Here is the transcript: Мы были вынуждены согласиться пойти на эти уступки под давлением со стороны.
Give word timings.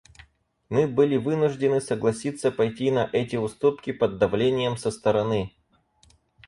Мы 0.69 0.87
были 0.87 1.15
вынуждены 1.15 1.79
согласиться 1.79 2.49
пойти 2.49 2.89
на 2.89 3.07
эти 3.13 3.35
уступки 3.35 3.91
под 3.93 4.17
давлением 4.17 4.75
со 4.75 4.89
стороны. 4.89 5.53